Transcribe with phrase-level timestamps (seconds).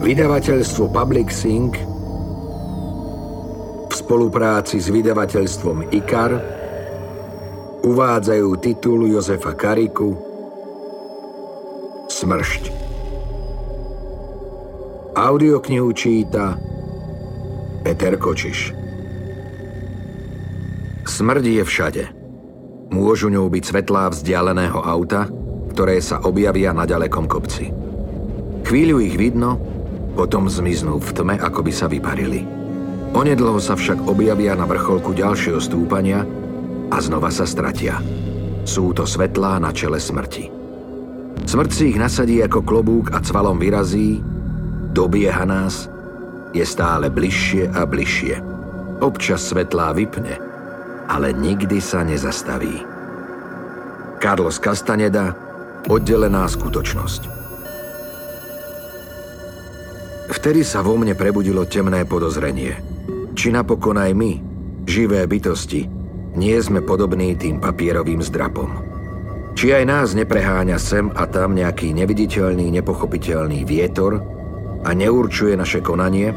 [0.00, 1.76] Vydavateľstvo Public Sync
[3.84, 6.32] v spolupráci s vydavateľstvom IKAR
[7.84, 10.16] uvádzajú titul Jozefa Kariku
[12.08, 12.62] Smršť.
[15.20, 16.56] Audioknihu číta
[17.84, 18.72] Peter Kočiš.
[21.04, 22.04] Smrť je všade.
[22.88, 25.28] Môžu ňou byť svetlá vzdialeného auta,
[25.76, 27.68] ktoré sa objavia na ďalekom kopci.
[28.64, 29.79] Chvíľu ich vidno,
[30.14, 32.44] potom zmiznú v tme, ako by sa vyparili.
[33.10, 36.22] Onedlho sa však objavia na vrcholku ďalšieho stúpania
[36.90, 37.98] a znova sa stratia.
[38.62, 40.46] Sú to svetlá na čele smrti.
[41.42, 44.22] Smrť si ich nasadí ako klobúk a cvalom vyrazí,
[44.94, 45.90] dobieha nás,
[46.54, 48.38] je stále bližšie a bližšie.
[49.00, 50.38] Občas svetlá vypne,
[51.10, 52.84] ale nikdy sa nezastaví.
[54.20, 55.32] Carlos Castaneda,
[55.88, 57.39] oddelená skutočnosť.
[60.30, 62.78] Vtedy sa vo mne prebudilo temné podozrenie.
[63.34, 64.32] Či napokon aj my,
[64.86, 65.90] živé bytosti,
[66.38, 68.70] nie sme podobní tým papierovým zdrapom.
[69.58, 74.22] Či aj nás nepreháňa sem a tam nejaký neviditeľný, nepochopiteľný vietor
[74.86, 76.30] a neurčuje naše konanie,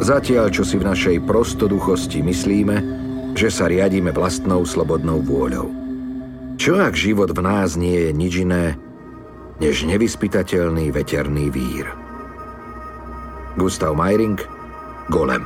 [0.00, 2.76] zatiaľ čo si v našej prostoduchosti myslíme,
[3.36, 5.68] že sa riadíme vlastnou slobodnou vôľou.
[6.56, 8.74] Čo ak život v nás nie je nič iné,
[9.60, 12.07] než nevyspytateľný veterný vír?
[13.58, 14.38] Gustav Meiring,
[15.10, 15.42] Golem.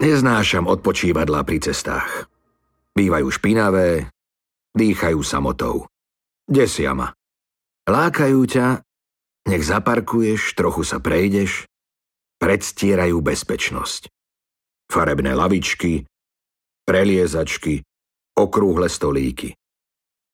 [0.00, 2.32] Neznášam odpočívadlá pri cestách.
[2.96, 4.08] Bývajú špinavé,
[4.72, 5.84] dýchajú samotou.
[6.48, 7.12] Desia ma.
[7.84, 8.80] Lákajú ťa,
[9.52, 11.68] nech zaparkuješ, trochu sa prejdeš,
[12.40, 14.08] predstierajú bezpečnosť.
[14.88, 16.08] Farebné lavičky,
[16.88, 17.84] preliezačky,
[18.32, 19.52] okrúhle stolíky.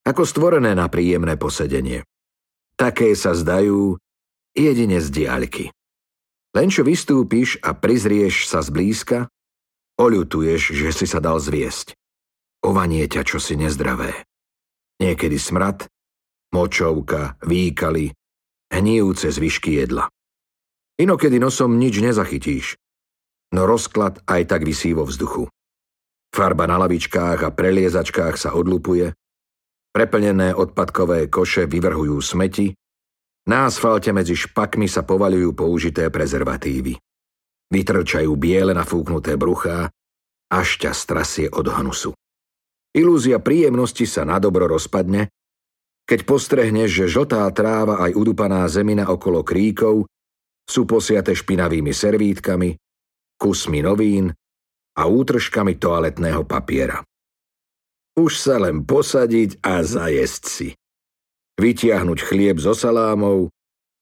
[0.06, 2.06] Ako stvorené na príjemné posedenie.
[2.78, 3.98] Také sa zdajú
[4.54, 5.74] jedine z diaľky.
[6.54, 9.26] Len čo vystúpiš a prizrieš sa zblízka,
[9.98, 11.98] oľutuješ, že si sa dal zviesť.
[12.62, 14.22] Ovanie ťa čosi nezdravé.
[15.03, 15.91] Niekedy smrad,
[16.54, 18.14] močovka, výkaly,
[18.70, 20.06] hníjúce zvyšky jedla.
[20.98, 22.74] Inokedy nosom nič nezachytíš,
[23.54, 25.47] no rozklad aj tak vysí vo vzduchu.
[26.34, 29.14] Farba na lavičkách a preliezačkách sa odlupuje,
[29.93, 32.75] Preplnené odpadkové koše vyvrhujú smeti,
[33.49, 37.00] na asfalte medzi špakmi sa povaľujú použité prezervatívy.
[37.72, 39.88] Vytrčajú biele nafúknuté bruchá,
[40.53, 42.12] až ťa strasie od hnusu.
[42.93, 45.32] Ilúzia príjemnosti sa nadobro rozpadne,
[46.09, 50.09] keď postrehneš, že žltá tráva aj udupaná zemina okolo kríkov
[50.65, 52.77] sú posiate špinavými servítkami,
[53.37, 54.32] kusmi novín
[54.97, 57.04] a útržkami toaletného papiera.
[58.18, 60.68] Už sa len posadiť a zajesť si.
[61.54, 63.54] Vytiahnuť chlieb so salámov,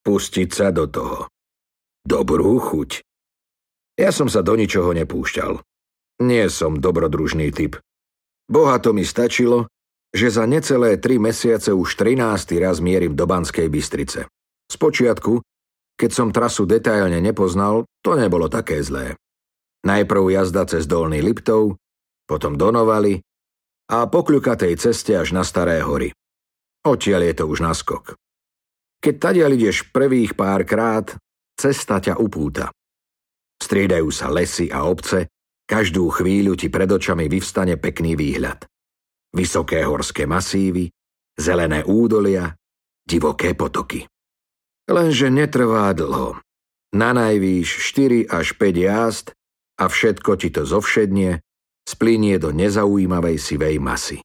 [0.09, 1.29] pustiť sa do toho.
[2.01, 3.05] Dobrú chuť.
[4.01, 5.61] Ja som sa do ničoho nepúšťal.
[6.25, 7.77] Nie som dobrodružný typ.
[8.49, 9.69] Boha to mi stačilo,
[10.17, 12.57] že za necelé tri mesiace už 13.
[12.57, 14.33] raz mierim do Banskej Bystrice.
[14.73, 15.45] Spočiatku,
[16.01, 19.13] keď som trasu detailne nepoznal, to nebolo také zlé.
[19.85, 21.77] Najprv jazda cez Dolný Liptov,
[22.25, 23.21] potom do Novaly,
[23.87, 26.11] a po kľukatej ceste až na Staré hory.
[26.87, 28.19] Odtiaľ je to už naskok.
[29.03, 31.15] Keď tadiaľ ideš prvých pár krát,
[31.55, 32.75] cesta ťa upúta.
[33.63, 35.31] Striedajú sa lesy a obce,
[35.67, 38.67] každú chvíľu ti pred očami vyvstane pekný výhľad.
[39.35, 40.91] Vysoké horské masívy,
[41.35, 42.55] zelené údolia,
[43.07, 44.07] divoké potoky.
[44.87, 46.39] Lenže netrvá dlho.
[46.95, 49.27] Na najvýš 4 až 5 jazd
[49.83, 51.43] a všetko ti to zovšednie
[51.87, 54.19] splinie do nezaujímavej sivej masy.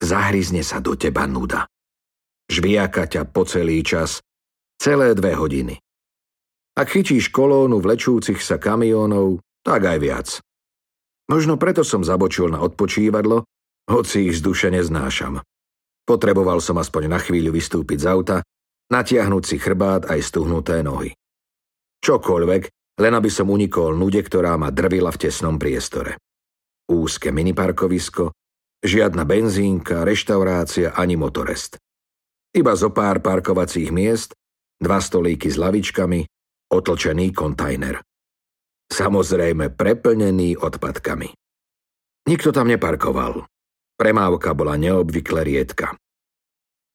[0.00, 1.68] Zahryzne sa do teba nuda.
[2.48, 4.24] Žviaka ťa po celý čas,
[4.80, 5.76] celé dve hodiny.
[6.74, 10.28] Ak chytíš kolónu vlečúcich sa kamiónov, tak aj viac.
[11.28, 13.44] Možno preto som zabočil na odpočívadlo,
[13.86, 15.44] hoci ich z duše neznášam.
[16.08, 18.36] Potreboval som aspoň na chvíľu vystúpiť z auta,
[18.88, 21.12] natiahnuť si chrbát aj stuhnuté nohy.
[22.00, 22.62] Čokoľvek,
[23.04, 26.18] len aby som unikol nude, ktorá ma drvila v tesnom priestore
[26.90, 28.34] úzke miniparkovisko,
[28.82, 31.78] žiadna benzínka, reštaurácia ani motorest.
[32.50, 34.34] Iba zo pár parkovacích miest,
[34.82, 36.26] dva stolíky s lavičkami,
[36.74, 38.02] otlčený kontajner.
[38.90, 41.30] Samozrejme preplnený odpadkami.
[42.26, 43.46] Nikto tam neparkoval.
[43.94, 45.94] Premávka bola neobvykle riedka.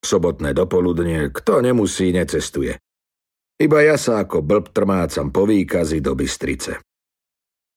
[0.04, 2.76] Sobotné dopoludne, kto nemusí, necestuje.
[3.56, 6.84] Iba ja sa ako blb trmácam po výkazy do Bystrice.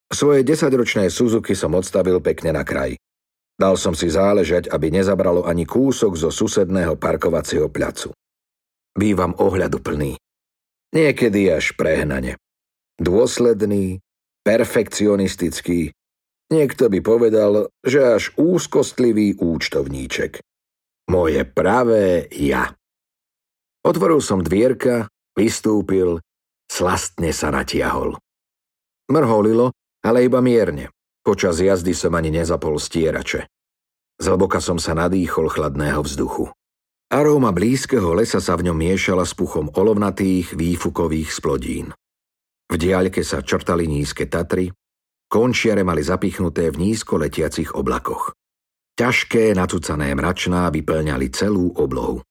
[0.09, 2.97] Svoje desaťročné Suzuki som odstavil pekne na kraj.
[3.59, 8.09] Dal som si záležať, aby nezabralo ani kúsok zo susedného parkovacieho placu.
[8.97, 10.17] Bývam ohľaduplný.
[10.89, 12.41] Niekedy až prehnane.
[12.97, 14.01] Dôsledný,
[14.41, 15.93] perfekcionistický.
[16.49, 20.41] Niekto by povedal, že až úzkostlivý účtovníček.
[21.13, 22.73] Moje pravé ja.
[23.85, 25.05] Otvoril som dvierka,
[25.37, 26.17] vystúpil,
[26.65, 28.17] slastne sa natiahol.
[29.13, 29.69] Mrholilo,
[30.03, 30.91] ale iba mierne.
[31.19, 33.45] Počas jazdy som ani nezapol stierače.
[34.19, 36.51] Zhlboka som sa nadýchol chladného vzduchu.
[37.09, 41.89] Aróma blízkeho lesa sa v ňom miešala s puchom olovnatých výfukových splodín.
[42.69, 44.69] V diaľke sa črtali nízke Tatry,
[45.25, 48.37] končiare mali zapichnuté v nízko letiacich oblakoch.
[48.93, 52.21] Ťažké, nacucané mračná vyplňali celú oblohu.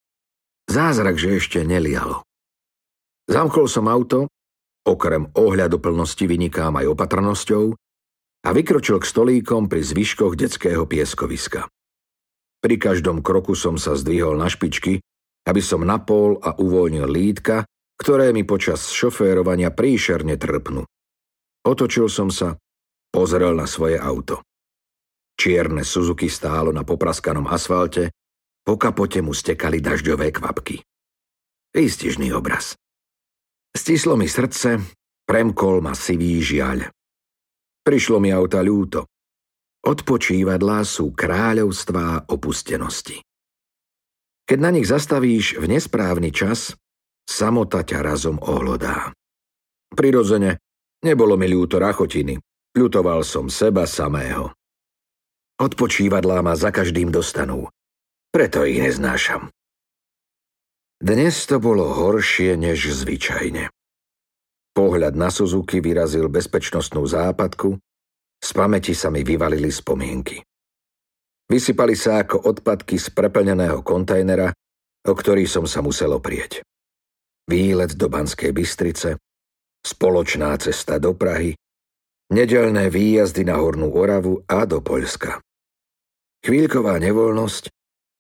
[0.69, 2.23] Zázrak, že ešte nelialo.
[3.27, 4.29] Zamkol som auto,
[4.89, 7.77] okrem ohľadu plnosti vynikám aj opatrnosťou,
[8.47, 11.67] a vykročil k stolíkom pri zvyškoch detského pieskoviska.
[12.59, 15.03] Pri každom kroku som sa zdvihol na špičky,
[15.47, 17.67] aby som napol a uvoľnil lítka,
[17.99, 20.87] ktoré mi počas šoférovania príšerne trpnú.
[21.67, 22.55] Otočil som sa,
[23.11, 24.43] pozrel na svoje auto.
[25.39, 28.11] Čierne Suzuki stálo na popraskanom asfalte,
[28.63, 30.83] po kapote mu stekali dažďové kvapky.
[31.75, 32.75] Výstižný obraz.
[33.79, 34.83] Stislo mi srdce,
[35.23, 36.91] premkol ma sivý žiaľ.
[37.87, 39.07] Prišlo mi auta ľúto.
[39.87, 43.23] Odpočívadlá sú kráľovstvá opustenosti.
[44.51, 46.75] Keď na nich zastavíš v nesprávny čas,
[47.23, 49.15] samota ťa razom ohlodá.
[49.95, 50.59] Prirodzene,
[51.07, 52.35] nebolo mi ľúto rachotiny,
[52.75, 54.51] ľutoval som seba samého.
[55.63, 57.71] Odpočívadlá ma za každým dostanú,
[58.35, 59.55] preto ich neznášam.
[60.99, 63.71] Dnes to bolo horšie než zvyčajne.
[64.75, 67.79] Pohľad na Suzuki vyrazil bezpečnostnú západku
[68.39, 70.43] z pamäti sa mi vyvalili spomienky.
[71.47, 74.51] Vysypali sa ako odpadky z preplneného kontajnera,
[75.07, 76.63] o ktorý som sa musel oprieť.
[77.47, 79.23] Výlet do Banskej Bystrice,
[79.81, 81.57] spoločná cesta do Prahy,
[82.35, 85.41] nedelné výjazdy na Hornú Oravu a do Poľska.
[86.45, 87.65] Chvíľková nevoľnosť,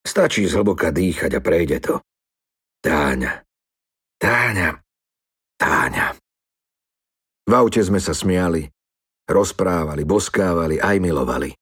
[0.02, 1.94] stačí zhlboka dýchať a prejde to.
[2.78, 3.42] Táňa,
[4.22, 4.70] Táňa,
[5.58, 6.06] Táňa.
[7.48, 8.68] V aute sme sa smiali,
[9.28, 11.52] Rozprávali, boskávali, aj milovali.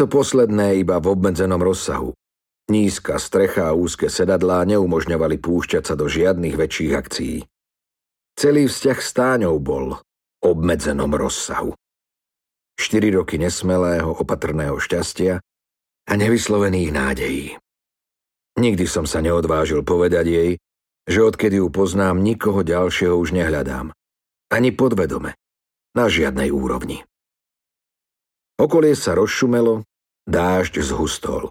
[0.00, 2.16] To posledné iba v obmedzenom rozsahu.
[2.72, 7.36] Nízka strecha a úzke sedadlá neumožňovali púšťať sa do žiadnych väčších akcií.
[8.32, 10.00] Celý vzťah s Táňou bol
[10.40, 11.76] obmedzenom rozsahu.
[12.80, 15.36] Štyri roky nesmelého, opatrného šťastia
[16.08, 17.46] a nevyslovených nádejí.
[18.60, 20.50] Nikdy som sa neodvážil povedať jej,
[21.08, 23.96] že odkedy ju poznám, nikoho ďalšieho už nehľadám.
[24.52, 25.32] Ani podvedome
[25.96, 27.00] na žiadnej úrovni.
[28.60, 29.88] Okolie sa rozšumelo,
[30.28, 31.48] dážď zhustol.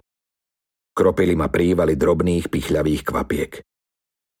[0.94, 3.52] Kropili ma prívaly drobných pichľavých kvapiek.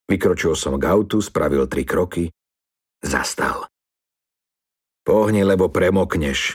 [0.06, 2.30] Vykročil som k autu, spravil tri kroky,
[3.02, 3.66] zastal.
[5.02, 6.54] Pohni, lebo premokneš.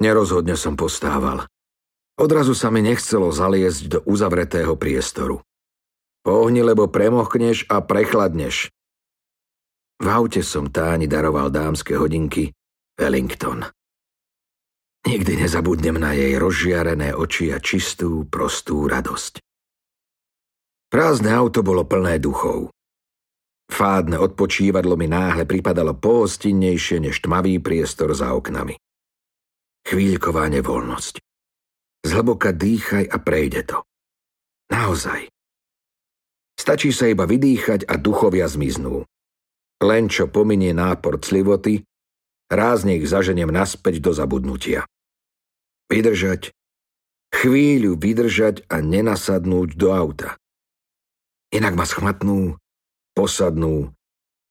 [0.00, 1.44] Nerozhodne som postával.
[2.18, 5.38] Odrazu sa mi nechcelo zaliesť do uzavretého priestoru.
[6.26, 8.74] Pohni, lebo premokneš a prechladneš.
[10.02, 12.50] V aute som Táni daroval dámske hodinky
[12.98, 13.62] Wellington.
[15.06, 19.38] Nikdy nezabudnem na jej rozžiarené oči a čistú, prostú radosť.
[20.90, 22.74] Prázdne auto bolo plné duchov.
[23.70, 28.74] Fádne odpočívadlo mi náhle pripadalo pohostinnejšie než tmavý priestor za oknami.
[29.86, 31.27] Chvíľková nevoľnosť.
[32.08, 33.84] Zhlboka dýchaj a prejde to.
[34.72, 35.28] Naozaj.
[36.56, 39.04] Stačí sa iba vydýchať a duchovia zmiznú.
[39.84, 41.84] Len čo pominie nápor clivoty,
[42.48, 44.88] rázne ich zaženiem naspäť do zabudnutia.
[45.92, 46.56] Vydržať,
[47.28, 50.40] chvíľu vydržať a nenasadnúť do auta.
[51.52, 52.56] Inak ma schmatnú,
[53.12, 53.92] posadnú,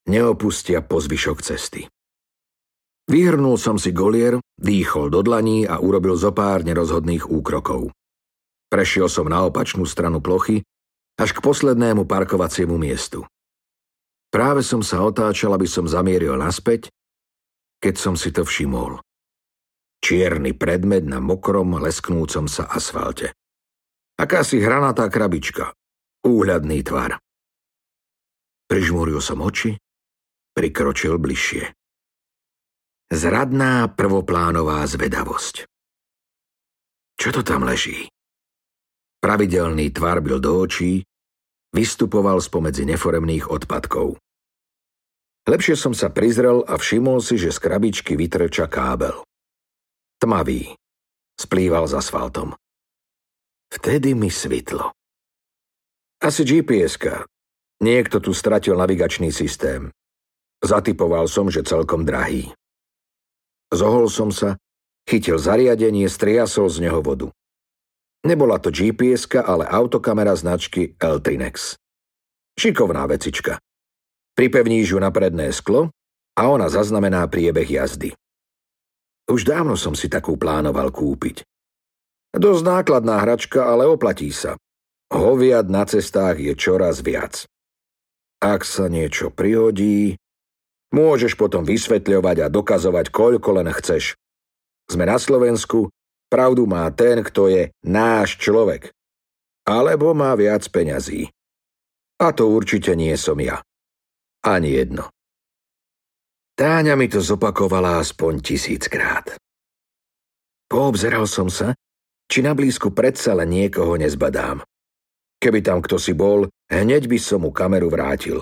[0.05, 1.89] neopustia po zvyšok cesty.
[3.07, 7.95] Vyhrnul som si golier, dýchol do dlaní a urobil zo pár nerozhodných úkrokov.
[8.67, 10.59] Prešiel som na opačnú stranu plochy
[11.15, 13.23] až k poslednému parkovaciemu miestu.
[14.27, 16.91] Práve som sa otáčal, aby som zamieril naspäť,
[17.79, 18.99] keď som si to všimol.
[20.03, 23.31] Čierny predmet na mokrom, lesknúcom sa asfalte.
[24.19, 25.71] Akási hranatá krabička.
[26.27, 27.23] Úhľadný tvar.
[28.67, 29.79] Prižmúril som oči,
[30.51, 31.71] prikročil bližšie.
[33.07, 35.63] Zradná prvoplánová zvedavosť.
[37.17, 38.11] Čo to tam leží?
[39.23, 41.07] Pravidelný tvar byl do očí,
[41.75, 44.15] Vystupoval spomedzi neforemných odpadkov.
[45.47, 49.23] Lepšie som sa prizrel a všimol si, že z krabičky vytrča kábel.
[50.19, 50.75] Tmavý.
[51.37, 52.55] Splýval s asfaltom.
[53.69, 54.91] Vtedy mi svitlo.
[56.23, 56.97] Asi gps
[57.77, 59.93] Niekto tu stratil navigačný systém.
[60.65, 62.49] Zatypoval som, že celkom drahý.
[63.73, 64.55] Zohol som sa,
[65.07, 67.27] chytil zariadenie, striasol z neho vodu.
[68.27, 71.79] Nebola to gps ale autokamera značky Eltrinex.
[72.57, 73.61] Šikovná vecička.
[74.33, 75.93] Pripevníš ju na predné sklo
[76.37, 78.13] a ona zaznamená priebeh jazdy.
[79.27, 81.43] Už dávno som si takú plánoval kúpiť.
[82.31, 84.55] Dosť nákladná hračka, ale oplatí sa.
[85.11, 87.47] Hoviad na cestách je čoraz viac.
[88.43, 90.19] Ak sa niečo prihodí,
[90.91, 94.15] môžeš potom vysvetľovať a dokazovať, koľko len chceš.
[94.87, 95.91] Sme na Slovensku,
[96.31, 98.91] pravdu má ten, kto je náš človek.
[99.67, 101.27] Alebo má viac peňazí.
[102.17, 103.59] A to určite nie som ja.
[104.41, 105.11] Ani jedno.
[106.57, 109.37] Táňa mi to zopakovala aspoň tisíckrát.
[110.65, 111.77] Poobzeral som sa,
[112.27, 114.65] či na blízku predsa len niekoho nezbadám.
[115.37, 118.41] Keby tam kto si bol, hneď by som mu kameru vrátil.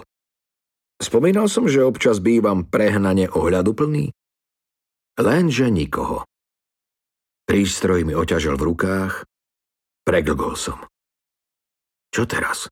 [1.00, 4.16] Spomínal som, že občas bývam prehnane ohľaduplný?
[5.20, 6.24] Lenže nikoho.
[7.46, 9.24] Prístroj mi oťažil v rukách,
[10.08, 10.82] preglgol som.
[12.10, 12.72] Čo teraz?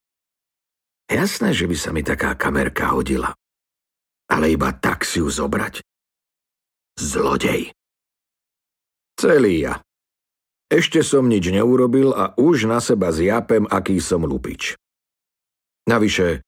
[1.11, 3.35] Jasné, že by sa mi taká kamerka hodila.
[4.31, 5.83] Ale iba tak si ju zobrať?
[6.95, 7.75] Zlodej.
[9.19, 9.83] Celý ja.
[10.71, 14.73] Ešte som nič neurobil a už na seba zjapem, aký som lupič.
[15.85, 16.41] Navyše,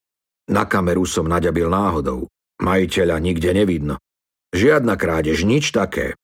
[0.50, 2.30] na kameru som naďabil náhodou.
[2.62, 3.96] Majiteľa nikde nevidno.
[4.56, 6.16] Žiadna krádež, nič také.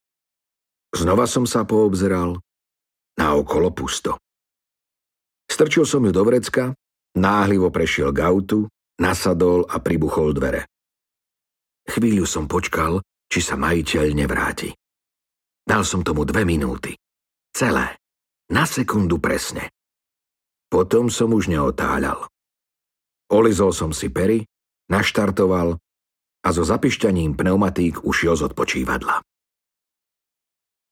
[0.96, 2.40] Znova som sa poobzeral.
[3.20, 4.16] Naokolo pusto.
[5.52, 6.72] Strčil som ju do vrecka,
[7.20, 8.72] náhlivo prešiel k autu,
[9.04, 10.64] nasadol a pribuchol dvere.
[11.92, 14.72] Chvíľu som počkal, či sa majiteľ nevráti.
[15.68, 16.96] Dal som tomu dve minúty.
[17.52, 18.00] Celé.
[18.48, 19.68] Na sekundu presne.
[20.72, 22.31] Potom som už neotáľal.
[23.32, 24.44] Olizol som si pery,
[24.92, 25.80] naštartoval
[26.44, 29.24] a so zapišťaním pneumatík ušiel z odpočívadla.